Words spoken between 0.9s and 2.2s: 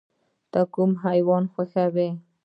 حیوان خوښوې؟